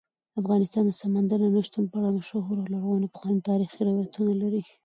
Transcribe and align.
افغانستان 0.41 0.83
د 0.87 0.91
سمندر 1.01 1.39
نه 1.55 1.61
شتون 1.67 1.85
په 1.91 1.95
اړه 1.99 2.09
مشهور 2.17 2.57
او 2.61 2.67
لرغوني 2.73 3.07
پخواني 3.13 3.41
تاریخی 3.49 3.79
روایتونه 3.89 4.31
لري. 4.41 4.61